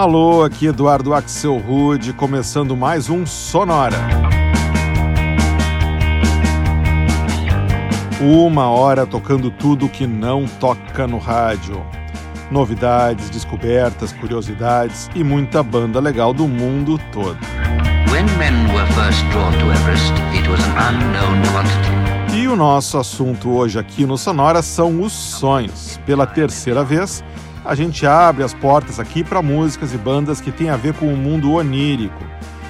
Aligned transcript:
Alô, 0.00 0.42
aqui 0.44 0.64
Eduardo 0.68 1.12
Axel 1.12 1.58
Rude, 1.58 2.14
começando 2.14 2.74
mais 2.74 3.10
um 3.10 3.26
Sonora. 3.26 3.98
Uma 8.18 8.70
hora 8.70 9.06
tocando 9.06 9.50
tudo 9.50 9.90
que 9.90 10.06
não 10.06 10.46
toca 10.58 11.06
no 11.06 11.18
rádio. 11.18 11.84
Novidades, 12.50 13.28
descobertas, 13.28 14.10
curiosidades 14.10 15.10
e 15.14 15.22
muita 15.22 15.62
banda 15.62 16.00
legal 16.00 16.32
do 16.32 16.48
mundo 16.48 16.98
todo. 17.12 17.36
E 22.34 22.48
o 22.48 22.56
nosso 22.56 22.96
assunto 22.96 23.50
hoje 23.50 23.78
aqui 23.78 24.06
no 24.06 24.16
Sonora 24.16 24.62
são 24.62 25.02
os 25.02 25.12
sonhos. 25.12 26.00
Pela 26.06 26.26
terceira 26.26 26.82
vez, 26.82 27.22
a 27.64 27.74
gente 27.74 28.06
abre 28.06 28.42
as 28.42 28.54
portas 28.54 28.98
aqui 28.98 29.22
para 29.22 29.42
músicas 29.42 29.92
e 29.92 29.98
bandas 29.98 30.40
que 30.40 30.50
têm 30.50 30.70
a 30.70 30.76
ver 30.76 30.94
com 30.94 31.12
o 31.12 31.16
mundo 31.16 31.52
onírico, 31.52 32.24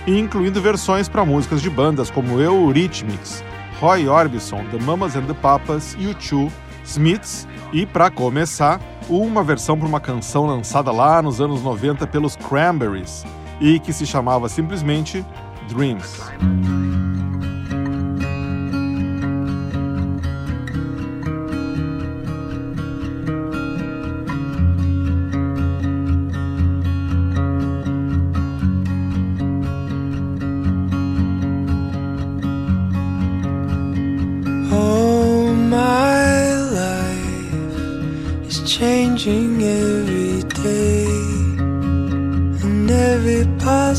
incluindo 0.06 0.60
versões 0.60 1.08
para 1.08 1.24
músicas 1.24 1.62
de 1.62 1.70
bandas 1.70 2.10
como 2.10 2.40
Eurythmics, 2.40 3.44
Roy 3.80 4.08
Orbison, 4.08 4.64
The 4.70 4.78
Mamas 4.82 5.16
and 5.16 5.22
the 5.24 5.34
Papas, 5.34 5.96
U2, 6.00 6.50
Smiths 6.84 7.46
e, 7.72 7.86
para 7.86 8.10
começar, 8.10 8.80
uma 9.08 9.42
versão 9.42 9.78
para 9.78 9.86
uma 9.88 10.00
canção 10.00 10.46
lançada 10.46 10.91
lá 10.91 11.22
nos 11.22 11.41
anos 11.41 11.62
90 11.62 12.06
pelos 12.08 12.36
Cranberries 12.36 13.24
e 13.60 13.78
que 13.78 13.92
se 13.92 14.04
chamava 14.06 14.48
simplesmente 14.48 15.24
Dreams. 15.72 16.20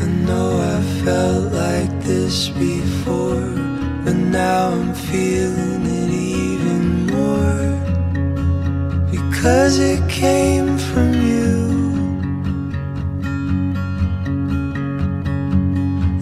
I 0.00 0.06
know 0.28 0.44
I 0.78 1.02
felt 1.02 1.52
like 1.64 1.92
this 2.04 2.48
before, 2.50 3.42
but 4.04 4.14
now 4.14 4.68
I'm 4.70 4.94
feeling 4.94 5.89
Cause 9.40 9.78
it 9.78 10.06
came 10.10 10.76
from 10.76 11.14
you 11.14 11.62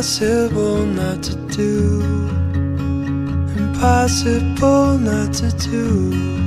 impossible 0.00 0.86
not 0.86 1.22
to 1.22 1.36
do, 1.54 2.00
impossible 3.54 4.96
not 4.96 5.30
to 5.30 5.52
do. 5.58 6.39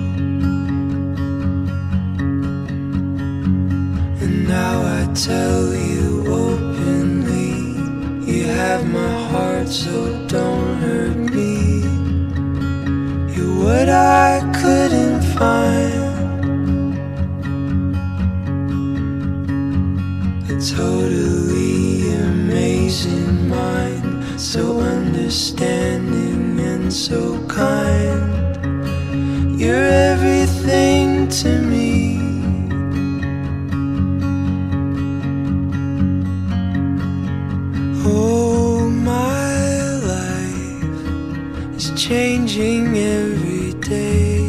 changing 42.09 42.97
every 42.97 43.71
day 43.79 44.41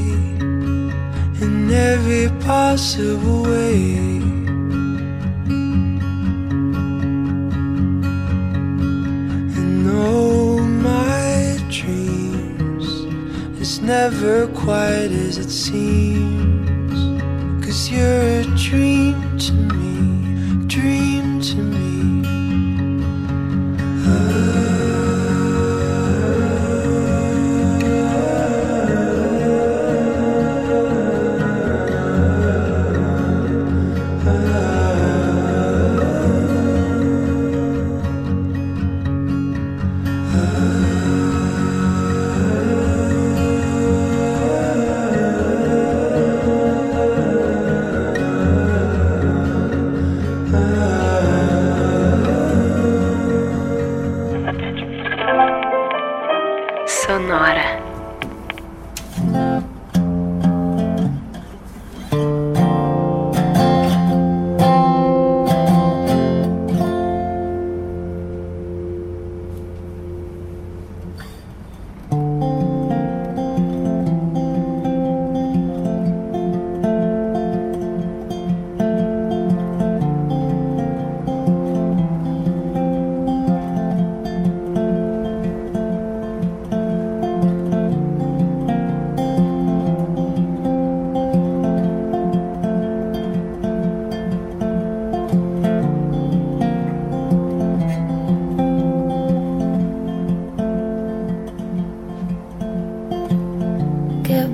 in 1.40 1.70
every 1.70 2.28
possible 2.44 3.44
way. 3.44 3.94
And 9.60 9.88
all 9.88 10.58
my 10.58 11.56
dreams, 11.70 12.86
it's 13.60 13.78
never 13.78 14.48
quite 14.48 15.12
as 15.28 15.38
it 15.38 15.50
seems, 15.50 16.92
cause 17.64 17.88
you're 17.88 18.30
a 18.40 18.44
dream. 18.56 19.13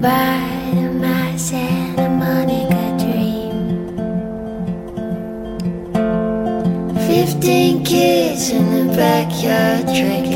By 0.01 0.41
the 0.73 0.93
my 0.95 1.37
Santa 1.37 2.09
Monica 2.09 2.85
dream. 3.03 3.57
Fifteen 7.07 7.85
kids 7.85 8.49
in 8.49 8.87
the 8.89 8.97
backyard 8.97 9.85
drinking. 9.85 10.30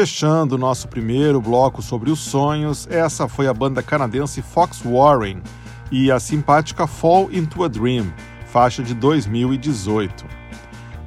Fechando 0.00 0.54
o 0.54 0.58
nosso 0.58 0.86
primeiro 0.86 1.40
bloco 1.40 1.82
sobre 1.82 2.08
os 2.08 2.20
sonhos, 2.20 2.86
essa 2.88 3.26
foi 3.26 3.48
a 3.48 3.52
banda 3.52 3.82
canadense 3.82 4.40
Fox 4.40 4.80
Warren 4.84 5.42
e 5.90 6.08
a 6.08 6.20
simpática 6.20 6.86
Fall 6.86 7.28
into 7.32 7.64
a 7.64 7.68
Dream, 7.68 8.06
faixa 8.46 8.80
de 8.80 8.94
2018. 8.94 10.24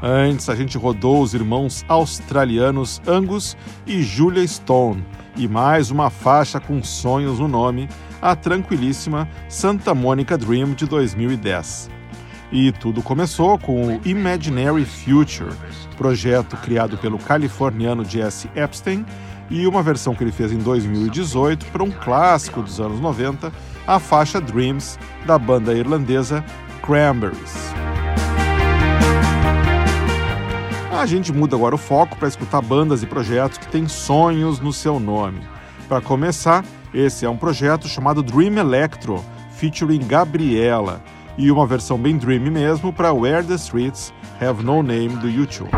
Antes, 0.04 0.50
a 0.50 0.56
gente 0.56 0.78
rodou 0.78 1.22
os 1.22 1.34
irmãos 1.34 1.86
australianos 1.88 3.02
Angus 3.08 3.56
e 3.88 4.04
Julia 4.04 4.46
Stone 4.46 5.02
e 5.38 5.48
mais 5.48 5.90
uma 5.90 6.10
faixa 6.10 6.60
com 6.60 6.84
sonhos 6.84 7.40
no 7.40 7.48
nome, 7.48 7.88
a 8.22 8.36
tranquilíssima 8.36 9.26
Santa 9.48 9.96
Monica 9.96 10.38
Dream 10.38 10.74
de 10.74 10.86
2010. 10.86 12.01
E 12.52 12.70
tudo 12.74 13.02
começou 13.02 13.58
com 13.58 13.88
o 13.88 14.02
Imaginary 14.06 14.84
Future, 14.84 15.52
projeto 15.96 16.58
criado 16.58 16.98
pelo 16.98 17.18
californiano 17.18 18.04
Jesse 18.04 18.50
Epstein 18.54 19.06
e 19.50 19.66
uma 19.66 19.82
versão 19.82 20.14
que 20.14 20.22
ele 20.22 20.34
fez 20.34 20.52
em 20.52 20.58
2018 20.58 21.66
para 21.68 21.82
um 21.82 21.90
clássico 21.90 22.62
dos 22.62 22.78
anos 22.82 23.00
90, 23.00 23.54
a 23.88 24.00
faixa 24.00 24.42
Dreams, 24.42 25.00
da 25.26 25.40
banda 25.40 25.74
irlandesa 25.74 26.44
Cranberries. 26.82 27.56
A 30.92 31.06
gente 31.06 31.32
muda 31.32 31.56
agora 31.56 31.76
o 31.76 31.78
foco 31.78 32.18
para 32.18 32.28
escutar 32.28 32.62
bandas 32.62 33.02
e 33.02 33.06
projetos 33.06 33.60
que 33.60 33.68
têm 33.70 33.88
sonhos 33.88 34.60
no 34.60 34.74
seu 34.74 35.00
nome. 35.00 35.40
Para 35.88 36.02
começar, 36.02 36.66
esse 36.94 37.26
é 37.26 37.30
um 37.30 37.38
projeto 37.38 37.88
chamado 37.88 38.22
Dream 38.22 38.58
Electro, 38.58 39.24
featuring 39.56 40.06
Gabriela 40.06 41.02
e 41.44 41.52
uma 41.52 41.66
versão 41.66 41.98
bem 41.98 42.18
dreamy 42.18 42.50
mesmo 42.52 42.94
para 42.94 43.12
Where 43.12 43.46
the 43.46 43.56
Streets 43.56 44.14
Have 44.40 44.64
No 44.64 44.82
Name 44.84 45.10
do 45.18 45.28
YouTube. 45.30 45.72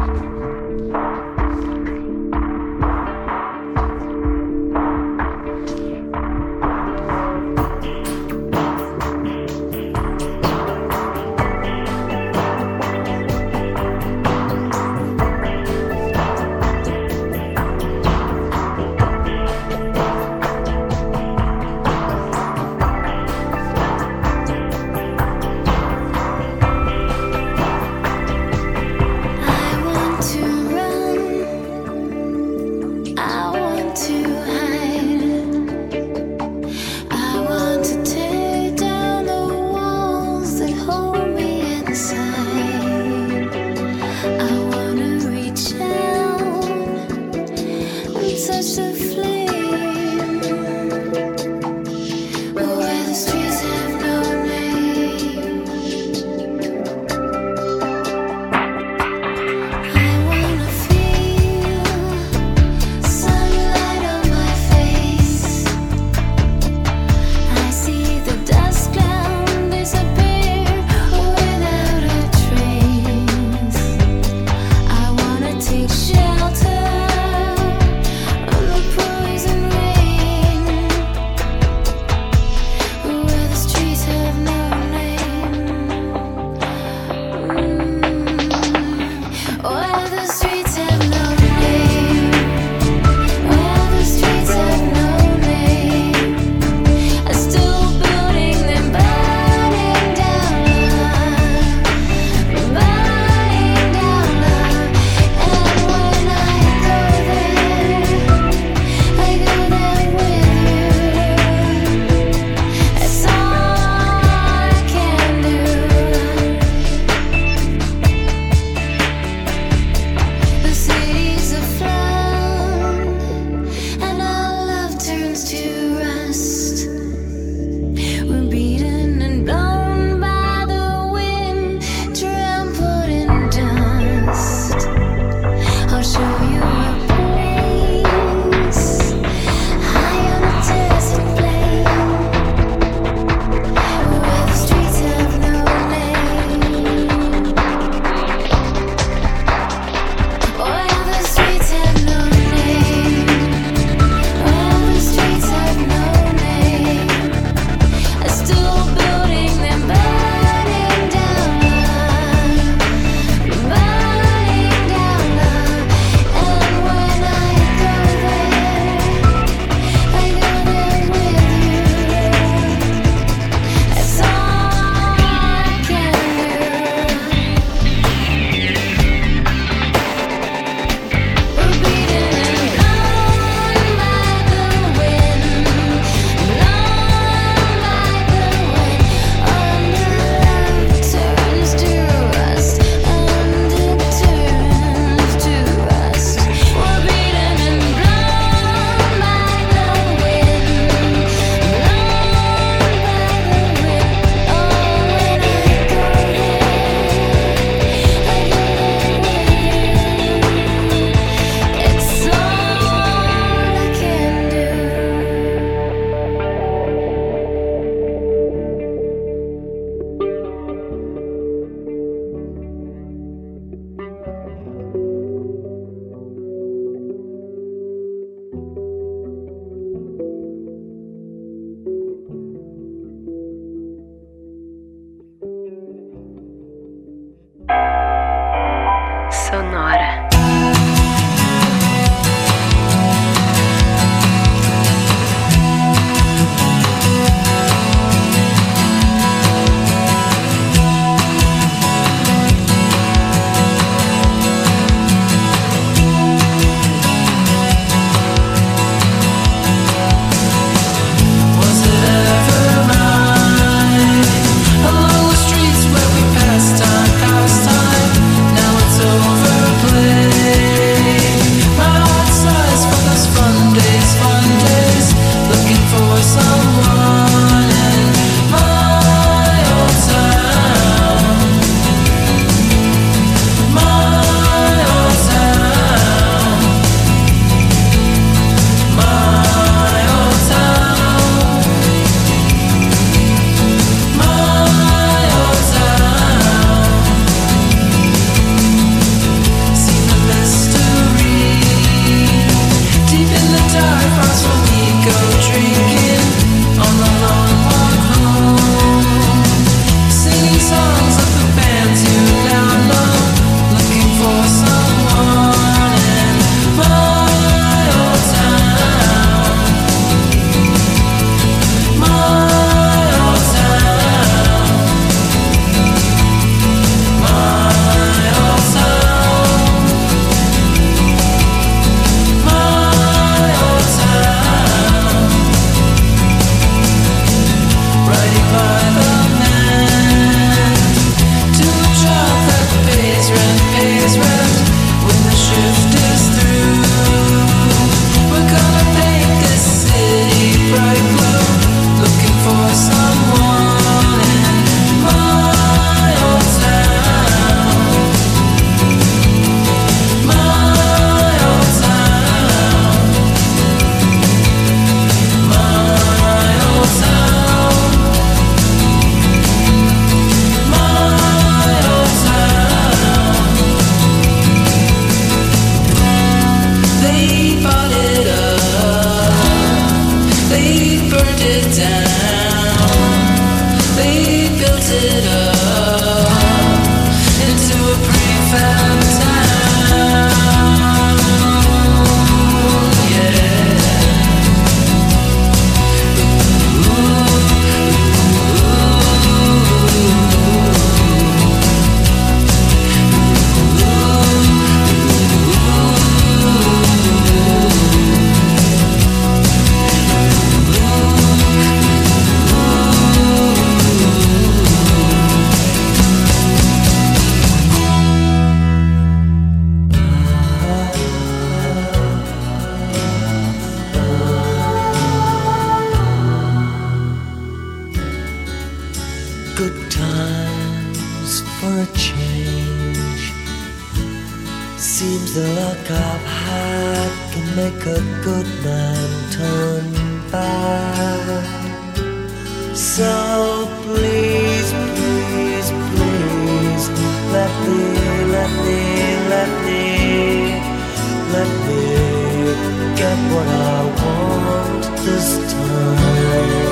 this 455.05 455.51
time 455.51 456.62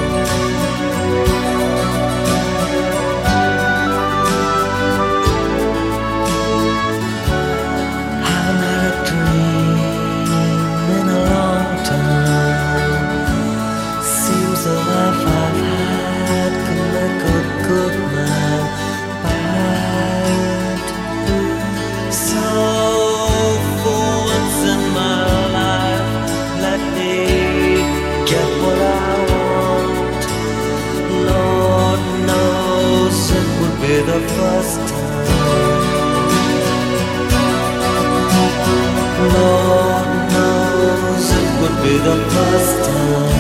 be 41.84 41.98
the 41.98 42.16
first 42.30 42.86
time. 42.86 43.31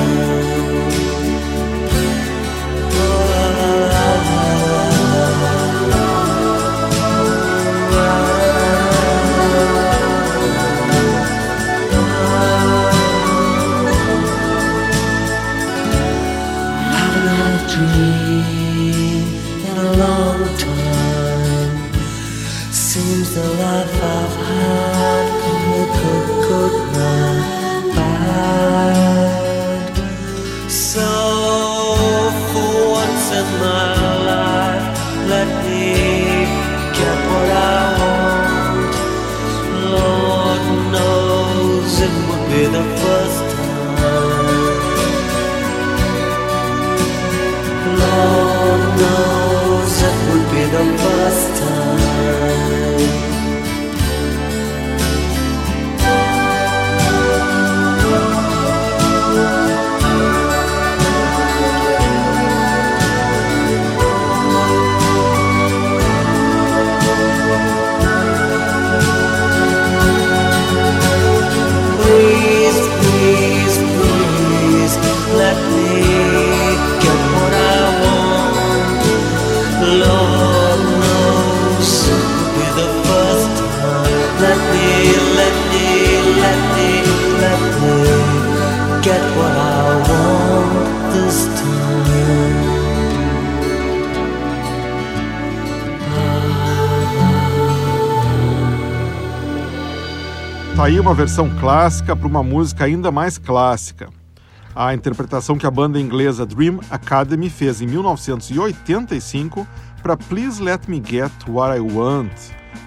as 42.01 42.09
it 42.09 42.13
would 42.27 42.49
be 43.41 43.45
the 43.45 43.50
Tá 100.81 100.87
aí 100.87 100.99
uma 100.99 101.13
versão 101.13 101.47
clássica 101.59 102.15
para 102.15 102.27
uma 102.27 102.41
música 102.41 102.85
ainda 102.85 103.11
mais 103.11 103.37
clássica. 103.37 104.09
A 104.75 104.95
interpretação 104.95 105.55
que 105.55 105.67
a 105.67 105.69
banda 105.69 105.99
inglesa 105.99 106.43
Dream 106.43 106.79
Academy 106.89 107.51
fez 107.51 107.81
em 107.81 107.85
1985 107.85 109.67
para 110.01 110.17
Please 110.17 110.59
Let 110.59 110.87
Me 110.87 110.99
Get 111.05 111.31
What 111.47 111.77
I 111.77 111.81
Want, 111.81 112.31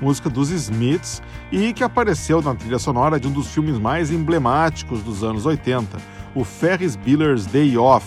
música 0.02 0.28
dos 0.28 0.50
Smiths 0.50 1.22
e 1.52 1.72
que 1.72 1.84
apareceu 1.84 2.42
na 2.42 2.52
trilha 2.56 2.80
sonora 2.80 3.20
de 3.20 3.28
um 3.28 3.32
dos 3.32 3.46
filmes 3.54 3.78
mais 3.78 4.10
emblemáticos 4.10 5.00
dos 5.04 5.22
anos 5.22 5.46
80, 5.46 5.96
o 6.34 6.42
Ferris 6.42 6.96
Bueller's 6.96 7.46
Day 7.46 7.78
Off, 7.78 8.04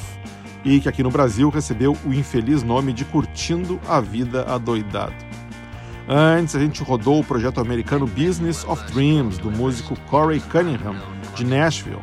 e 0.65 0.81
que 0.81 0.89
aqui 0.89 1.01
no 1.01 1.11
Brasil 1.11 1.47
recebeu 1.47 1.95
o 2.05 2.11
infeliz 2.13 2.61
nome 2.61 2.91
de 2.91 3.05
Curtindo 3.05 3.79
a 3.87 4.01
Vida 4.01 4.41
Adoidado. 4.53 5.26
Antes, 6.09 6.55
a 6.55 6.59
gente 6.59 6.81
rodou 6.83 7.19
o 7.19 7.23
projeto 7.23 7.59
americano 7.59 8.07
Business 8.07 8.63
of 8.63 8.81
Dreams, 8.93 9.37
do 9.37 9.51
músico 9.51 9.97
Corey 10.09 10.39
Cunningham, 10.39 10.95
de 11.35 11.45
Nashville. 11.45 11.99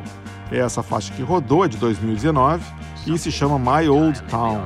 É 0.51 0.59
essa 0.59 0.83
faixa 0.83 1.11
que 1.11 1.23
rodou 1.23 1.65
é 1.65 1.67
de 1.67 1.75
2019 1.77 2.63
e 3.07 3.17
se 3.17 3.31
chama 3.31 3.57
My 3.57 3.87
Old 3.89 4.21
Town. 4.23 4.61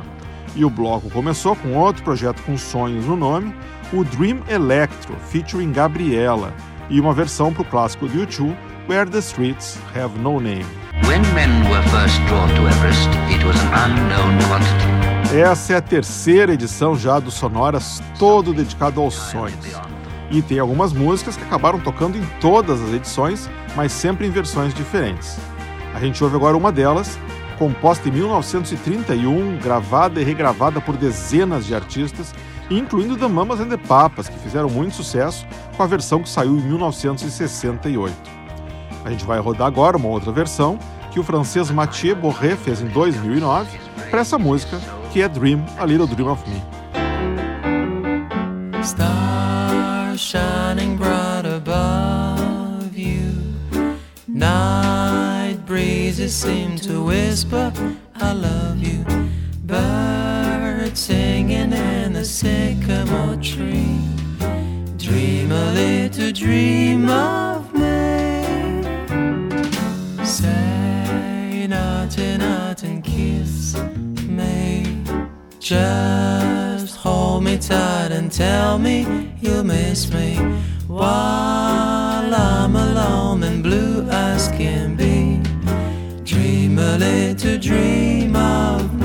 E 0.55 0.65
o 0.65 0.69
bloco 0.69 1.09
começou 1.09 1.55
com 1.55 1.73
outro 1.77 2.03
projeto 2.03 2.41
com 2.43 2.57
sonhos 2.57 3.05
no 3.05 3.15
nome, 3.15 3.55
o 3.93 4.03
Dream 4.03 4.39
Electro, 4.49 5.15
featuring 5.29 5.71
Gabriela, 5.71 6.53
e 6.89 6.99
uma 6.99 7.13
versão 7.13 7.53
para 7.53 7.61
o 7.61 7.65
clássico 7.65 8.07
do 8.09 8.19
U2, 8.27 8.53
Where 8.89 9.09
the 9.09 9.19
Streets 9.19 9.79
Have 9.95 10.19
No 10.19 10.41
Name. 10.41 10.65
When 11.07 11.21
men 11.33 11.63
were 11.71 11.87
first 11.89 12.19
drawn 12.27 12.49
to 12.49 12.67
Everest, 12.67 13.09
it 13.31 13.45
was 13.45 13.55
an 13.55 13.91
unknown 13.91 14.41
quantity. 14.49 14.98
Essa 15.33 15.73
é 15.73 15.75
a 15.75 15.81
terceira 15.81 16.55
edição 16.55 16.95
já 16.97 17.19
do 17.19 17.29
Sonoras, 17.29 18.01
todo 18.17 18.51
dedicado 18.51 18.99
aos 18.99 19.13
sonhos. 19.13 19.59
E 20.31 20.41
tem 20.41 20.57
algumas 20.57 20.91
músicas 20.91 21.37
que 21.37 21.43
acabaram 21.43 21.79
tocando 21.79 22.17
em 22.17 22.25
todas 22.41 22.81
as 22.81 22.91
edições, 22.91 23.47
mas 23.75 23.91
sempre 23.91 24.25
em 24.25 24.31
versões 24.31 24.73
diferentes. 24.73 25.37
A 25.93 25.99
gente 25.99 26.23
ouve 26.23 26.35
agora 26.35 26.57
uma 26.57 26.71
delas, 26.71 27.19
composta 27.59 28.09
em 28.09 28.13
1931, 28.13 29.57
gravada 29.59 30.19
e 30.19 30.23
regravada 30.23 30.81
por 30.81 30.97
dezenas 30.97 31.63
de 31.67 31.75
artistas, 31.75 32.33
incluindo 32.67 33.15
The 33.15 33.27
Mamas 33.27 33.59
and 33.59 33.69
the 33.69 33.77
Papas, 33.77 34.27
que 34.27 34.39
fizeram 34.39 34.67
muito 34.67 34.95
sucesso 34.95 35.45
com 35.77 35.83
a 35.83 35.87
versão 35.87 36.23
que 36.23 36.29
saiu 36.29 36.57
em 36.57 36.61
1968. 36.61 38.15
A 39.05 39.09
gente 39.11 39.25
vai 39.25 39.37
rodar 39.39 39.67
agora 39.67 39.95
uma 39.95 40.07
outra 40.09 40.31
versão 40.31 40.79
que 41.11 41.19
o 41.19 41.23
francês 41.23 41.69
Mathieu 41.69 42.15
Borré 42.15 42.55
fez 42.55 42.81
em 42.81 42.87
2009 42.87 43.88
para 44.09 44.21
essa 44.21 44.37
música, 44.37 44.79
que 45.11 45.21
é 45.21 45.29
Dream, 45.29 45.63
A 45.77 45.85
Little 45.85 46.07
Dream 46.07 46.27
of 46.29 46.43
Me. 46.49 46.59
Star 48.83 50.17
shining 50.17 50.95
bright 50.97 51.45
above 51.45 52.95
you. 52.95 53.31
Night 54.27 55.59
breezes 55.65 56.33
seem 56.33 56.75
to 56.77 57.05
whisper, 57.05 57.71
I 58.15 58.33
love 58.33 58.77
you. 58.79 59.05
Birds 59.65 60.99
singing 60.99 61.73
in 61.73 62.13
the 62.13 62.25
sycamore 62.25 63.37
tree. 63.41 63.99
Dream 64.97 65.51
a 65.51 65.71
little 65.73 66.31
dream 66.31 67.07
of 67.09 67.73
me. 67.73 67.88
minute 72.39 72.83
and 72.83 73.03
kiss 73.03 73.75
me. 74.37 74.95
Just 75.59 76.95
hold 76.95 77.43
me 77.43 77.57
tight 77.57 78.11
and 78.11 78.31
tell 78.31 78.79
me 78.79 78.97
you 79.45 79.63
miss 79.63 80.11
me 80.13 80.35
while 80.87 82.31
I'm 82.53 82.75
alone 82.75 83.43
and 83.43 83.61
blue 83.61 84.07
as 84.09 84.47
can 84.61 84.95
be. 84.95 85.19
Dream 86.31 86.79
a 86.79 86.91
little 86.97 87.57
dream 87.57 88.35
of 88.35 88.98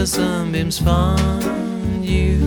till 0.00 0.06
sunbeams 0.06 0.78
find 0.78 2.02
you. 2.02 2.38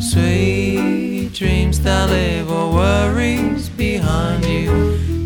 Sweet 0.00 1.32
dreams 1.32 1.80
that 1.80 2.08
leave 2.10 2.48
all 2.52 2.72
worries 2.72 3.68
behind 3.68 4.44
you. 4.44 4.68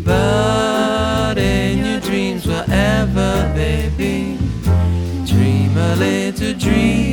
But 0.03 1.37
in 1.37 1.85
your 1.85 1.99
dreams, 1.99 2.47
wherever 2.47 3.31
they 3.53 3.91
be, 3.95 4.37
dream 5.27 5.77
a 5.77 5.95
little 5.97 6.53
dream. 6.57 7.12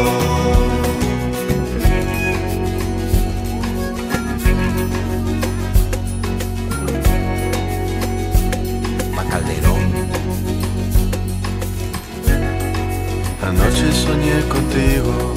soñé 13.89 14.39
contigo. 14.47 15.30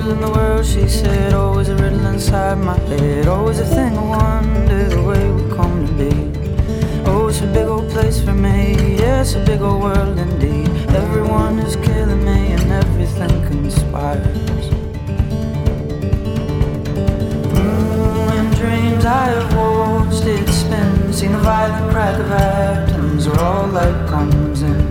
riddle 0.00 0.12
in 0.12 0.20
the 0.20 0.30
world, 0.30 0.64
she 0.64 0.88
said. 0.88 1.32
Always 1.32 1.68
a 1.68 1.76
riddle 1.76 2.06
inside 2.06 2.58
my 2.58 2.78
head. 2.80 3.26
Always 3.28 3.58
a 3.58 3.64
thing 3.64 3.96
I 3.96 4.02
wonder 4.02 4.88
the 4.88 5.02
way 5.02 5.30
we 5.30 5.50
come 5.54 5.86
to 5.86 5.92
be. 5.92 6.10
Oh, 7.06 7.28
it's 7.28 7.40
a 7.40 7.46
big 7.46 7.66
old 7.66 7.90
place 7.90 8.20
for 8.22 8.32
me. 8.34 8.96
Yeah, 8.98 9.24
a 9.36 9.44
big 9.46 9.60
old 9.60 9.82
world 9.82 10.18
indeed. 10.18 10.68
Everyone 10.90 11.58
is 11.58 11.76
killing 11.76 12.24
me 12.24 12.52
and 12.56 12.72
everything 12.72 13.46
conspires. 13.46 14.68
Mm, 17.52 18.38
in 18.38 18.46
dreams 18.60 19.04
I 19.04 19.26
have 19.36 19.54
watched 19.56 20.24
it 20.24 20.48
spin. 20.48 21.12
Seen 21.12 21.32
the 21.32 21.38
violent 21.38 21.92
crack 21.92 22.18
of 22.18 22.30
atoms 22.30 23.28
where 23.28 23.40
all 23.40 23.66
light 23.66 24.08
comes 24.08 24.62
in. 24.62 24.89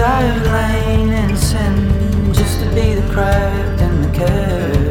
I've 0.00 0.46
lain 0.46 1.08
in 1.10 1.36
sin 1.36 2.32
just 2.32 2.60
to 2.60 2.66
be 2.72 2.94
the 2.94 3.02
cracked 3.12 3.80
and 3.80 4.04
the 4.04 4.12
curved. 4.16 4.87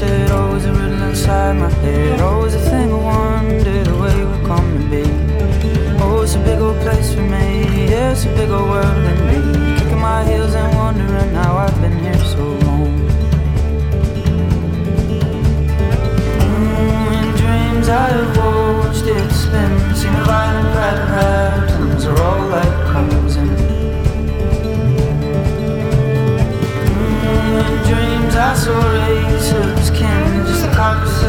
said 0.00 0.30
Oh, 0.30 0.52
was 0.54 0.64
it 0.64 0.74
inside 1.08 1.56
my 1.64 1.70
head? 1.82 2.20
Always 2.20 2.54
oh, 2.54 2.58
a 2.58 2.62
thing 2.72 2.90
I 2.90 2.98
wondered 3.12 3.86
the 3.86 3.96
way 4.02 4.16
we 4.24 4.32
are 4.38 4.44
come 4.50 4.68
to 4.76 4.82
be 4.94 5.04
Oh, 6.04 6.22
it's 6.22 6.34
a 6.36 6.38
big 6.48 6.58
old 6.66 6.78
place 6.86 7.08
for 7.14 7.24
me 7.36 7.48
Yeah, 7.92 8.12
it's 8.12 8.24
a 8.24 8.28
big 8.40 8.50
old 8.56 8.68
world 8.74 8.98
and 9.12 9.20
me 9.28 9.38
Kicking 9.78 9.98
my 10.10 10.20
heels 10.28 10.54
and 10.54 10.70
wondering 10.80 11.30
how 11.42 11.52
I've 11.64 11.78
been 11.82 11.98
here 12.06 12.22
so 12.34 12.44
long 12.64 12.92
mm, 16.48 17.10
in 17.20 17.26
dreams 17.42 17.88
I 17.88 18.06
have 18.16 18.32
watched 18.40 19.06
it 19.18 19.28
spin 19.42 19.72
Seen 19.98 20.14
a 20.20 20.22
violent 20.32 20.70
red 20.80 20.98
patterns 21.12 22.04
are 22.06 22.18
all 22.26 22.42
like 22.48 22.79
I 28.32 28.54
saw 28.54 28.90
razors, 28.90 29.90
just 29.90 30.64
a 30.64 30.70
carcass 30.74 31.19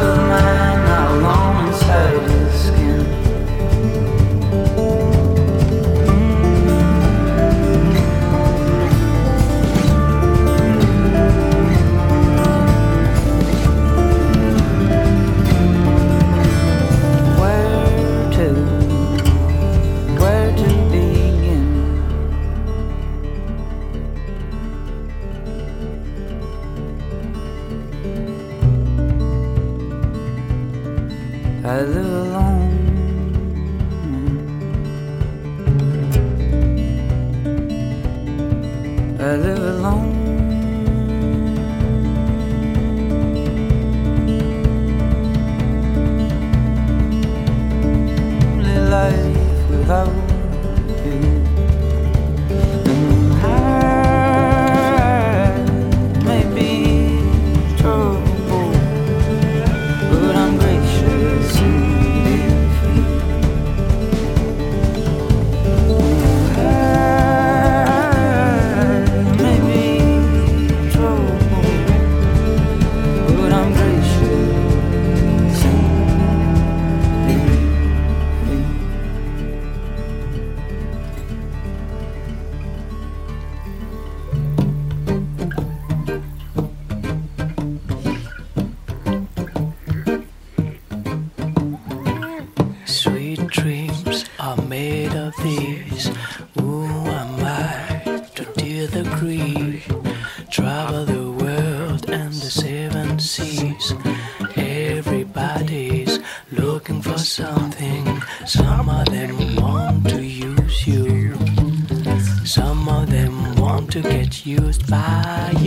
发。 114.92 115.61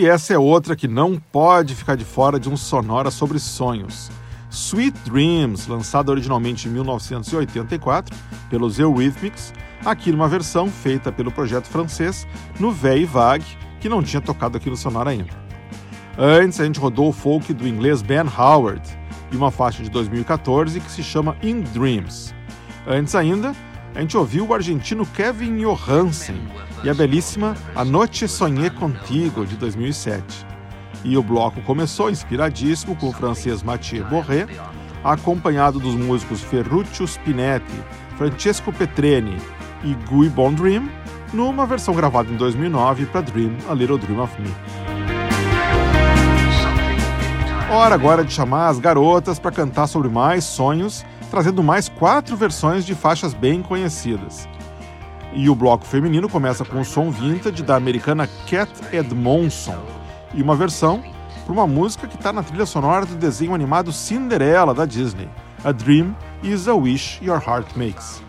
E 0.00 0.06
essa 0.06 0.32
é 0.32 0.38
outra 0.38 0.76
que 0.76 0.86
não 0.86 1.16
pode 1.32 1.74
ficar 1.74 1.96
de 1.96 2.04
fora 2.04 2.38
de 2.38 2.48
um 2.48 2.56
sonora 2.56 3.10
sobre 3.10 3.36
sonhos. 3.40 4.08
Sweet 4.48 4.96
Dreams, 5.10 5.66
lançada 5.68 6.08
originalmente 6.12 6.68
em 6.68 6.70
1984 6.70 8.14
pelos 8.48 8.78
Eurythmics, 8.78 9.52
aqui 9.84 10.12
numa 10.12 10.28
versão 10.28 10.70
feita 10.70 11.10
pelo 11.10 11.32
projeto 11.32 11.66
francês 11.66 12.28
no 12.60 12.70
Veille 12.70 13.06
Vague, 13.06 13.44
que 13.80 13.88
não 13.88 14.00
tinha 14.00 14.20
tocado 14.22 14.56
aqui 14.56 14.70
no 14.70 14.76
Sonora 14.76 15.10
ainda. 15.10 15.34
Antes, 16.16 16.60
a 16.60 16.64
gente 16.64 16.78
rodou 16.78 17.08
o 17.08 17.12
folk 17.12 17.52
do 17.52 17.66
inglês 17.66 18.00
Ben 18.00 18.22
Howard 18.38 18.88
e 19.32 19.36
uma 19.36 19.50
faixa 19.50 19.82
de 19.82 19.90
2014 19.90 20.78
que 20.78 20.92
se 20.92 21.02
chama 21.02 21.36
In 21.42 21.62
Dreams. 21.62 22.32
Antes 22.86 23.16
ainda, 23.16 23.52
a 23.96 24.00
gente 24.00 24.16
ouviu 24.16 24.46
o 24.46 24.54
argentino 24.54 25.04
Kevin 25.06 25.58
Johansen 25.58 26.40
e 26.82 26.88
a 26.88 26.94
belíssima 26.94 27.54
A 27.74 27.84
Noite 27.84 28.28
Sonhei 28.28 28.70
Contigo, 28.70 29.44
de 29.44 29.56
2007. 29.56 30.22
E 31.04 31.16
o 31.16 31.22
bloco 31.22 31.60
começou 31.62 32.10
inspiradíssimo 32.10 32.94
com 32.96 33.08
o 33.08 33.12
francês 33.12 33.62
Mathieu 33.62 34.04
Borré, 34.04 34.46
acompanhado 35.02 35.78
dos 35.78 35.94
músicos 35.94 36.40
Ferruccio 36.42 37.04
Spinetti, 37.06 37.72
Francesco 38.16 38.72
Petreni 38.72 39.36
e 39.84 39.94
Guy 40.08 40.28
Bon 40.28 40.52
Dream, 40.52 40.88
numa 41.32 41.66
versão 41.66 41.94
gravada 41.94 42.30
em 42.32 42.36
2009 42.36 43.06
para 43.06 43.20
Dream, 43.20 43.56
A 43.68 43.74
Little 43.74 43.98
Dream 43.98 44.20
of 44.22 44.40
Me. 44.40 44.48
Hora 47.70 47.94
agora 47.94 48.24
de 48.24 48.32
chamar 48.32 48.68
as 48.68 48.78
garotas 48.78 49.38
para 49.38 49.52
cantar 49.52 49.86
sobre 49.86 50.08
mais 50.08 50.42
sonhos, 50.44 51.04
trazendo 51.30 51.62
mais 51.62 51.88
quatro 51.88 52.34
versões 52.36 52.84
de 52.86 52.94
faixas 52.94 53.34
bem 53.34 53.62
conhecidas. 53.62 54.48
E 55.32 55.48
o 55.48 55.54
bloco 55.54 55.84
feminino 55.86 56.28
começa 56.28 56.64
com 56.64 56.80
o 56.80 56.84
som 56.84 57.10
vintage 57.10 57.62
da 57.62 57.76
americana 57.76 58.28
Cat 58.48 58.70
Edmondson 58.92 59.76
e 60.34 60.42
uma 60.42 60.56
versão 60.56 61.02
para 61.44 61.52
uma 61.52 61.66
música 61.66 62.06
que 62.06 62.14
está 62.16 62.32
na 62.32 62.42
trilha 62.42 62.66
sonora 62.66 63.04
do 63.06 63.14
desenho 63.14 63.54
animado 63.54 63.92
Cinderela 63.92 64.74
da 64.74 64.84
Disney, 64.86 65.28
A 65.64 65.72
Dream 65.72 66.14
is 66.42 66.66
a 66.68 66.74
Wish 66.74 67.20
Your 67.22 67.40
Heart 67.46 67.74
Makes. 67.76 68.22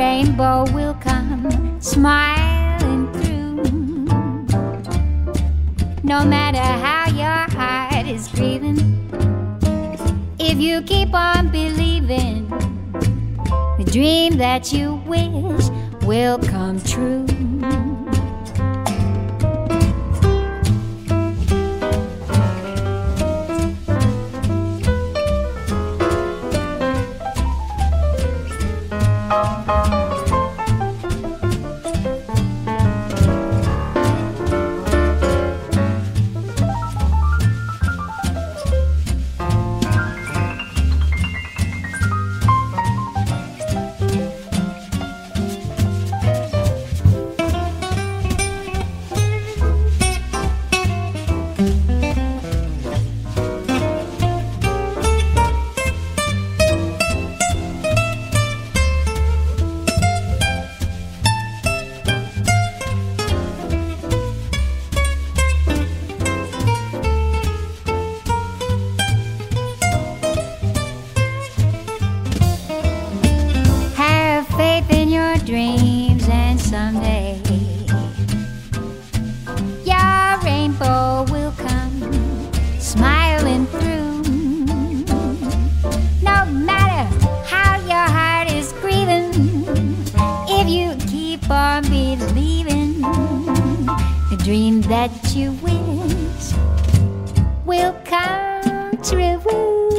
rainbow 0.00 0.64
will 0.72 0.94
come 1.08 1.78
smiling 1.78 3.02
through. 3.18 3.70
No 6.12 6.18
matter 6.36 6.66
how 6.86 7.04
your 7.22 7.40
heart 7.60 8.06
is 8.14 8.24
grieving, 8.34 8.80
if 10.38 10.56
you 10.68 10.80
keep 10.92 11.12
on 11.12 11.42
believing, 11.50 12.48
the 13.80 13.86
dream 13.96 14.38
that 14.38 14.72
you 14.72 14.86
wish 15.12 15.66
will 16.10 16.38
come 16.38 16.76
true. 16.92 17.26
dream 94.44 94.80
that 94.82 95.10
you 95.34 95.52
wish 95.62 96.52
will 97.66 97.92
come 98.04 98.96
true. 99.02 99.89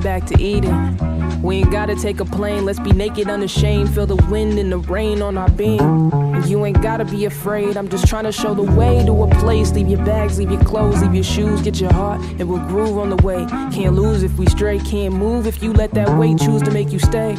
going 0.00 0.20
back 0.20 0.28
to 0.28 0.40
Eden. 0.42 1.02
We 1.42 1.56
ain't 1.56 1.70
gotta 1.72 1.94
take 1.96 2.20
a 2.20 2.24
plane, 2.24 2.64
let's 2.64 2.78
be 2.80 2.92
naked, 2.92 3.28
unashamed. 3.28 3.92
Feel 3.94 4.06
the 4.06 4.16
wind 4.30 4.56
and 4.58 4.70
the 4.70 4.78
rain 4.78 5.22
on 5.22 5.36
our 5.38 5.50
being. 5.50 6.10
You 6.46 6.64
ain't 6.66 6.80
gotta 6.82 7.04
be 7.04 7.24
afraid, 7.26 7.76
I'm 7.76 7.88
just 7.88 8.06
trying 8.06 8.22
to 8.24 8.30
show 8.32 8.54
the 8.54 8.62
way 8.62 9.04
to 9.04 9.22
a 9.24 9.28
place. 9.40 9.72
Leave 9.72 9.88
your 9.88 10.04
bags, 10.04 10.38
leave 10.38 10.50
your 10.52 10.62
clothes, 10.62 11.02
leave 11.02 11.14
your 11.16 11.24
shoes, 11.24 11.62
get 11.62 11.80
your 11.80 11.92
heart, 11.92 12.20
and 12.38 12.48
we'll 12.48 12.64
groove 12.66 12.96
on 12.98 13.10
the 13.10 13.16
way. 13.24 13.44
Can't 13.72 13.94
lose 13.96 14.22
if 14.22 14.36
we 14.38 14.46
stray, 14.46 14.78
can't 14.78 15.14
move 15.14 15.46
if 15.48 15.62
you 15.64 15.72
let 15.72 15.92
that 15.94 16.10
weight 16.18 16.38
choose 16.38 16.62
to 16.62 16.70
make 16.70 16.90
you 16.92 16.98
stay. 17.00 17.32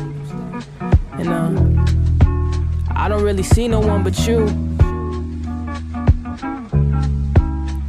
And 1.19 1.29
uh, 1.39 1.53
I 2.93 3.07
don't 3.09 3.23
really 3.23 3.43
see 3.43 3.67
no 3.69 3.79
one 3.79 4.03
but 4.03 4.27
you. 4.27 4.47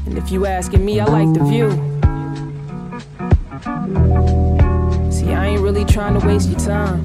And 0.07 0.17
if 0.19 0.31
you 0.31 0.47
asking 0.47 0.85
me, 0.85 1.01
I 1.01 1.05
like 1.07 1.33
the 1.37 1.45
view. 1.45 1.90
trying 6.01 6.19
to 6.19 6.27
waste 6.27 6.49
your 6.49 6.59
time. 6.59 7.03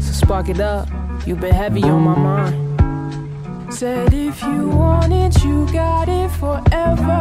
So 0.00 0.12
spark 0.12 0.48
it 0.48 0.60
up, 0.60 0.88
you've 1.26 1.40
been 1.40 1.52
heavy 1.54 1.82
on 1.82 2.00
my 2.00 2.16
mind. 2.18 3.74
Said 3.74 4.14
if 4.14 4.40
you 4.42 4.70
want 4.70 5.12
it, 5.12 5.44
you 5.44 5.70
got 5.74 6.08
it 6.08 6.30
forever. 6.40 7.12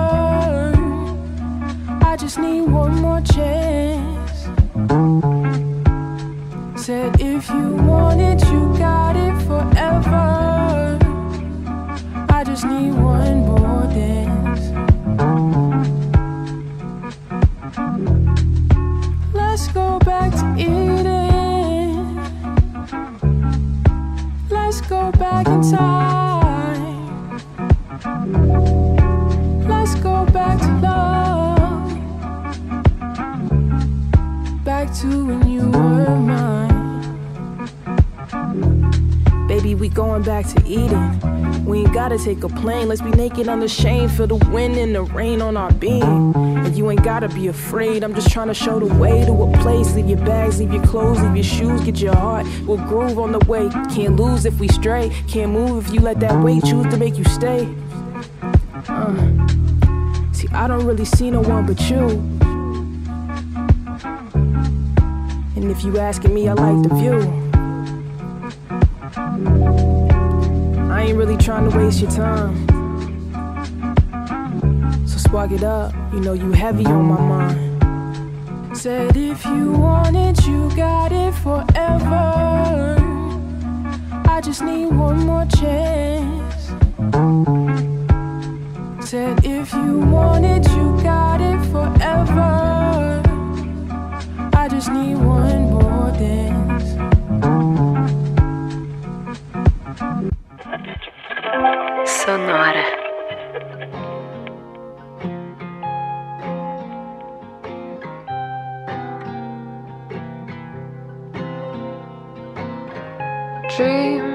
I 2.09 2.15
just 2.17 2.38
need 2.39 2.61
one 2.61 2.95
more 3.01 3.19
chance. 3.19 4.36
Said 6.82 7.19
if 7.19 7.49
you 7.49 7.75
want 7.89 8.21
it, 8.21 8.41
you 8.49 8.61
got 8.78 9.17
it 9.17 9.36
forever. 9.41 10.38
I 12.30 12.45
just 12.45 12.63
need 12.63 12.91
one 12.93 13.39
more 13.39 13.88
day. 13.93 14.26
Let's 19.60 19.74
go 19.74 19.97
back 19.97 20.32
to 20.34 20.55
Eden. 20.62 22.16
Let's 24.51 24.82
go 24.82 25.12
back 25.14 25.47
in 25.47 25.62
time. 25.72 27.39
Let's 29.68 29.95
go 29.95 30.26
back 30.28 30.60
to 30.60 30.68
love. 30.86 31.86
Back 34.64 34.93
to 34.97 35.26
when 35.26 35.49
you 35.49 35.64
were 35.72 36.16
mine. 36.20 36.57
we 39.89 39.93
going 39.95 40.21
back 40.21 40.45
to 40.45 40.61
Eden. 40.67 41.63
We 41.65 41.79
ain't 41.79 41.93
gotta 41.93 42.17
take 42.17 42.43
a 42.43 42.49
plane, 42.49 42.89
let's 42.89 43.01
be 43.01 43.09
naked 43.11 43.47
on 43.47 43.61
the 43.61 43.69
shame. 43.69 44.09
Feel 44.09 44.27
the 44.27 44.35
wind 44.49 44.75
and 44.75 44.93
the 44.93 45.03
rain 45.03 45.41
on 45.41 45.55
our 45.55 45.71
being. 45.71 46.03
And 46.35 46.75
you 46.77 46.91
ain't 46.91 47.03
gotta 47.03 47.29
be 47.29 47.47
afraid, 47.47 48.03
I'm 48.03 48.13
just 48.13 48.29
trying 48.29 48.49
to 48.49 48.53
show 48.53 48.81
the 48.81 48.93
way 48.95 49.23
to 49.23 49.31
a 49.43 49.51
place. 49.59 49.95
Leave 49.95 50.09
your 50.09 50.17
bags, 50.25 50.59
leave 50.59 50.73
your 50.73 50.85
clothes, 50.88 51.21
leave 51.21 51.35
your 51.38 51.45
shoes, 51.45 51.79
get 51.85 52.01
your 52.01 52.13
heart. 52.17 52.45
We'll 52.65 52.79
groove 52.89 53.17
on 53.17 53.31
the 53.31 53.39
way. 53.45 53.69
Can't 53.95 54.17
lose 54.17 54.45
if 54.45 54.59
we 54.59 54.67
stray, 54.67 55.09
can't 55.29 55.53
move 55.53 55.88
if 55.88 55.93
you 55.93 56.01
let 56.01 56.19
that 56.19 56.43
weight 56.43 56.65
choose 56.65 56.85
to 56.88 56.97
make 56.97 57.17
you 57.17 57.23
stay. 57.23 57.73
Uh. 58.89 59.15
See, 60.33 60.49
I 60.51 60.67
don't 60.67 60.85
really 60.85 61.05
see 61.05 61.31
no 61.31 61.39
one 61.39 61.65
but 61.65 61.79
you. 61.89 62.07
And 65.55 65.71
if 65.71 65.85
you 65.85 65.97
asking 65.97 66.33
me, 66.33 66.49
I 66.49 66.53
like 66.53 66.83
the 66.89 66.93
view. 66.95 67.46
ain't 71.08 71.18
really 71.18 71.38
trying 71.38 71.70
to 71.70 71.78
waste 71.78 72.01
your 72.01 72.12
time. 72.12 72.53
So 75.08 75.18
spark 75.18 75.51
it 75.51 75.64
up, 75.64 75.93
you 76.14 76.20
know 76.20 76.34
you 76.34 76.51
heavy 76.51 76.86
on 76.86 77.05
my 77.05 77.20
mind. 77.34 78.76
Said 78.78 79.16
if 79.16 79.45
you 79.45 79.72
want 79.72 80.16
it, 80.18 80.45
you 80.45 80.70
got 80.76 81.12
it 81.14 81.34
forever. 81.34 82.95
I 84.28 84.41
just 84.41 84.62
need 84.62 84.88
one 84.88 85.20
more 85.30 85.45
chance. 85.55 86.62
Said 89.10 89.45
if 89.45 89.72
you 89.74 89.99
want 90.16 90.45
it, 90.45 90.66
you 90.78 90.88
got 91.03 91.39
it 91.41 91.60
forever. 91.72 92.43
I 94.62 94.68
just 94.70 94.91
need 94.91 95.16
one 95.16 95.62
more 95.74 96.12
dance. 96.20 96.66
sonora. 102.28 102.84
Dream 113.78 114.25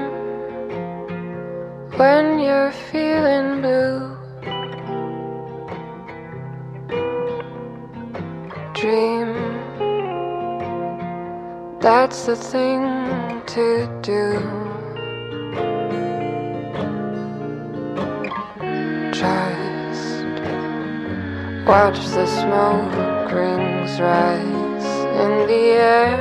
when 1.99 2.39
you're 2.39 2.71
feeling 2.89 3.61
blue. 3.61 4.17
Dream 8.81 9.29
that's 11.79 12.25
the 12.25 12.35
thing 12.35 12.81
to 13.53 13.65
do. 14.01 14.72
Watch 21.65 22.07
the 22.09 22.27
smoke 22.27 22.91
rings 23.31 23.97
rise 23.97 24.85
in 25.15 25.47
the 25.47 25.79
air. 25.79 26.11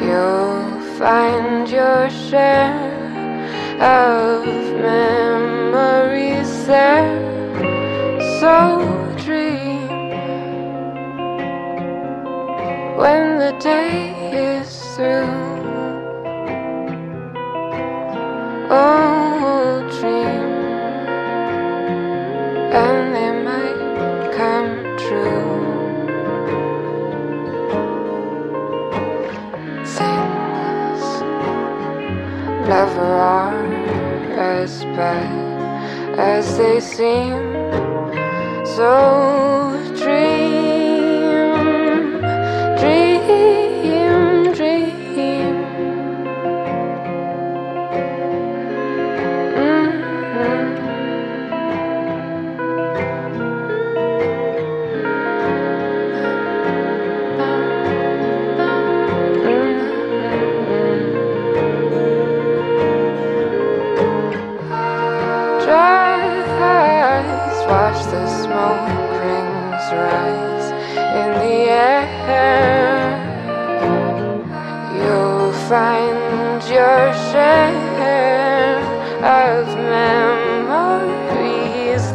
You'll 0.00 0.78
find 0.96 1.68
your 1.68 2.08
share 2.08 2.72
of 3.82 4.46
memories 4.46 6.66
there. 6.68 7.18
So 8.38 8.54
dream 9.24 9.90
when 12.96 13.40
the 13.40 13.50
day 13.60 14.14
is 14.62 14.80
through. 14.94 15.45
never 32.96 33.14
are 33.14 33.74
as 34.40 34.84
bad 34.96 36.18
as 36.18 36.56
they 36.56 36.80
seem. 36.80 37.44
So 38.76 39.64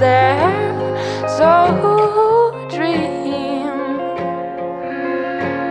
there 0.02 0.52
so 1.30 2.68
dream 2.70 4.00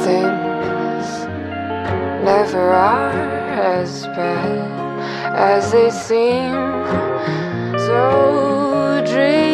things 0.07 1.07
never 2.25 2.71
are 2.73 3.11
as 3.75 4.07
bad 4.17 4.76
as 5.37 5.71
they 5.71 5.91
seem 5.91 6.51
so 7.89 9.03
dreamy. 9.07 9.46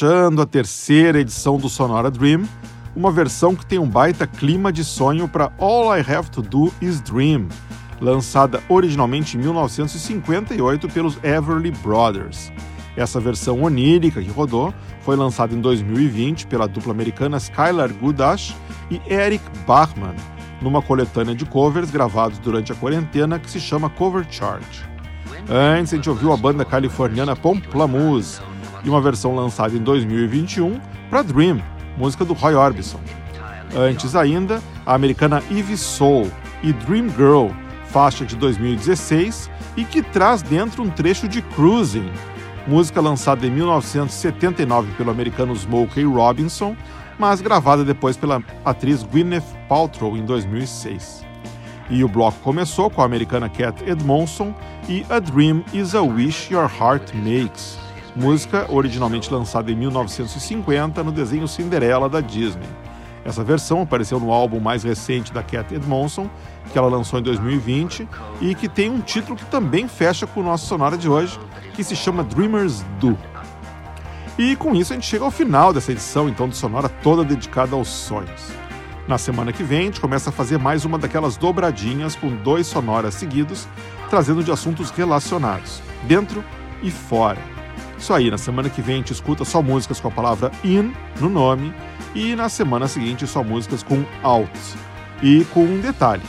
fechando 0.00 0.40
a 0.40 0.46
terceira 0.46 1.20
edição 1.20 1.58
do 1.58 1.68
Sonora 1.68 2.10
Dream, 2.10 2.46
uma 2.96 3.12
versão 3.12 3.54
que 3.54 3.66
tem 3.66 3.78
um 3.78 3.86
baita 3.86 4.26
clima 4.26 4.72
de 4.72 4.82
sonho 4.82 5.28
para 5.28 5.52
All 5.58 5.94
I 5.94 6.00
Have 6.00 6.30
to 6.30 6.40
Do 6.40 6.72
Is 6.80 7.02
Dream, 7.02 7.48
lançada 8.00 8.62
originalmente 8.70 9.36
em 9.36 9.40
1958 9.40 10.88
pelos 10.88 11.18
Everly 11.22 11.70
Brothers. 11.82 12.50
Essa 12.96 13.20
versão 13.20 13.62
onírica 13.62 14.22
que 14.22 14.30
rodou 14.30 14.72
foi 15.02 15.16
lançada 15.16 15.54
em 15.54 15.60
2020 15.60 16.46
pela 16.46 16.66
dupla 16.66 16.92
americana 16.94 17.36
Skylar 17.36 17.92
Goodash 17.92 18.56
e 18.90 18.98
Eric 19.12 19.44
Bachman, 19.66 20.14
numa 20.62 20.80
coletânea 20.80 21.34
de 21.34 21.44
covers 21.44 21.90
gravados 21.90 22.38
durante 22.38 22.72
a 22.72 22.74
quarentena 22.74 23.38
que 23.38 23.50
se 23.50 23.60
chama 23.60 23.90
Cover 23.90 24.26
Chart. 24.30 24.64
Antes, 25.50 25.92
a 25.92 25.96
gente 25.96 26.08
ouviu 26.08 26.32
a 26.32 26.38
banda 26.38 26.64
californiana 26.64 27.36
Pomplamoose, 27.36 28.40
e 28.84 28.88
uma 28.90 29.00
versão 29.00 29.34
lançada 29.34 29.74
em 29.76 29.80
2021 29.80 30.80
para 31.08 31.22
Dream, 31.22 31.60
música 31.96 32.24
do 32.24 32.32
Roy 32.32 32.54
Orbison. 32.54 33.00
Antes 33.76 34.16
ainda, 34.16 34.60
a 34.84 34.94
americana 34.94 35.38
Eve 35.50 35.76
Soul 35.76 36.30
e 36.62 36.72
Dream 36.72 37.08
Girl, 37.10 37.48
faixa 37.86 38.24
de 38.24 38.36
2016 38.36 39.50
e 39.76 39.84
que 39.84 40.02
traz 40.02 40.42
dentro 40.42 40.82
um 40.82 40.90
trecho 40.90 41.28
de 41.28 41.42
Cruising, 41.42 42.10
música 42.66 43.00
lançada 43.00 43.46
em 43.46 43.50
1979 43.50 44.90
pelo 44.92 45.10
americano 45.10 45.52
Smokey 45.54 46.04
Robinson, 46.04 46.76
mas 47.18 47.40
gravada 47.40 47.84
depois 47.84 48.16
pela 48.16 48.42
atriz 48.64 49.02
Gwyneth 49.02 49.44
Paltrow 49.68 50.16
em 50.16 50.24
2006. 50.24 51.26
E 51.90 52.04
o 52.04 52.08
bloco 52.08 52.38
começou 52.40 52.88
com 52.88 53.02
a 53.02 53.04
americana 53.04 53.48
Cat 53.48 53.82
Edmondson 53.84 54.54
e 54.88 55.04
A 55.10 55.18
Dream 55.18 55.64
is 55.74 55.94
a 55.94 56.00
Wish 56.02 56.52
Your 56.52 56.70
Heart 56.80 57.12
Makes, 57.14 57.78
música 58.14 58.66
originalmente 58.68 59.32
lançada 59.32 59.70
em 59.70 59.74
1950 59.76 61.02
no 61.02 61.12
desenho 61.12 61.46
Cinderela 61.48 62.08
da 62.08 62.20
Disney. 62.20 62.68
Essa 63.24 63.44
versão 63.44 63.82
apareceu 63.82 64.18
no 64.18 64.32
álbum 64.32 64.58
mais 64.60 64.82
recente 64.82 65.32
da 65.32 65.42
Cat 65.42 65.74
Edmondson, 65.74 66.28
que 66.72 66.78
ela 66.78 66.88
lançou 66.88 67.18
em 67.18 67.22
2020 67.22 68.08
e 68.40 68.54
que 68.54 68.68
tem 68.68 68.90
um 68.90 69.00
título 69.00 69.36
que 69.36 69.44
também 69.46 69.86
fecha 69.88 70.26
com 70.26 70.40
o 70.40 70.42
nosso 70.42 70.66
sonora 70.66 70.96
de 70.96 71.08
hoje, 71.08 71.38
que 71.74 71.84
se 71.84 71.94
chama 71.94 72.24
Dreamers 72.24 72.82
Do. 72.98 73.16
E 74.38 74.56
com 74.56 74.74
isso 74.74 74.92
a 74.92 74.96
gente 74.96 75.06
chega 75.06 75.24
ao 75.24 75.30
final 75.30 75.72
dessa 75.72 75.92
edição 75.92 76.28
então 76.28 76.48
do 76.48 76.56
Sonora 76.56 76.88
toda 76.88 77.22
dedicada 77.22 77.76
aos 77.76 77.88
sonhos. 77.88 78.50
Na 79.06 79.18
semana 79.18 79.52
que 79.52 79.62
vem, 79.62 79.80
a 79.80 79.82
gente 79.82 80.00
começa 80.00 80.30
a 80.30 80.32
fazer 80.32 80.58
mais 80.58 80.84
uma 80.86 80.96
daquelas 80.98 81.36
dobradinhas 81.36 82.16
com 82.16 82.34
dois 82.36 82.66
sonoras 82.66 83.14
seguidos, 83.14 83.68
trazendo 84.08 84.42
de 84.42 84.50
assuntos 84.50 84.90
relacionados, 84.90 85.82
dentro 86.08 86.42
e 86.82 86.90
fora 86.90 87.40
isso 88.00 88.12
aí, 88.14 88.30
na 88.30 88.38
semana 88.38 88.70
que 88.70 88.80
vem 88.80 88.94
a 88.94 88.98
gente 88.98 89.12
escuta 89.12 89.44
só 89.44 89.60
músicas 89.60 90.00
com 90.00 90.08
a 90.08 90.10
palavra 90.10 90.50
in 90.64 90.90
no 91.20 91.28
nome 91.28 91.72
e 92.14 92.34
na 92.34 92.48
semana 92.48 92.88
seguinte 92.88 93.26
só 93.26 93.44
músicas 93.44 93.82
com 93.82 94.02
out. 94.22 94.50
E 95.22 95.44
com 95.52 95.60
um 95.62 95.78
detalhe: 95.80 96.22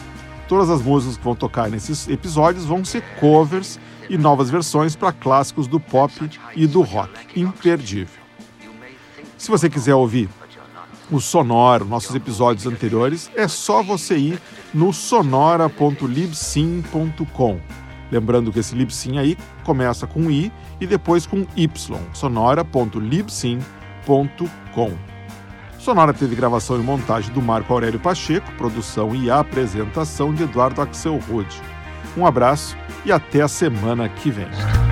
todas 0.50 0.70
as 0.70 0.82
músicas 0.82 1.16
que 1.16 1.24
vão 1.24 1.34
tocar 1.34 1.70
nesses 1.70 2.10
episódios 2.10 2.66
vão 2.66 2.84
ser 2.84 3.02
covers 3.22 3.80
e 4.10 4.18
novas 4.18 4.50
versões 4.50 4.98
para 4.98 5.14
clássicos 5.14 5.66
do 5.66 5.80
pop 5.80 6.30
e 6.58 6.68
do 6.68 6.82
rock. 6.82 7.40
Imperdível. 7.40 8.20
Se 9.38 9.50
você 9.50 9.70
quiser 9.70 9.96
ouvir 9.96 10.28
o 11.10 11.22
sonoro 11.22 11.86
nossos 11.86 12.14
episódios 12.14 12.68
anteriores, 12.68 13.32
é 13.34 13.48
só 13.48 13.82
você 13.82 14.18
ir 14.18 14.42
no 14.74 14.92
sonora.libsim.com. 14.92 17.62
Lembrando 18.12 18.52
que 18.52 18.60
esse 18.60 18.76
Libsyn 18.76 19.18
aí 19.18 19.36
começa 19.64 20.06
com 20.06 20.30
i 20.30 20.52
e 20.80 20.86
depois 20.86 21.26
com 21.26 21.48
y, 21.56 21.70
sonora.libsyn.com. 22.14 24.92
Sonora 25.80 26.14
teve 26.14 26.36
gravação 26.36 26.78
e 26.80 26.84
montagem 26.84 27.34
do 27.34 27.42
Marco 27.42 27.72
Aurélio 27.74 28.00
Pacheco, 28.00 28.52
produção 28.52 29.16
e 29.16 29.32
apresentação 29.32 30.32
de 30.34 30.44
Eduardo 30.44 30.80
Axel 30.82 31.18
Rude. 31.18 31.60
Um 32.18 32.26
abraço 32.28 32.78
e 33.06 33.12
até 33.12 33.42
a 33.42 33.48
semana 33.48 34.08
que 34.10 34.30
vem. 34.30 34.91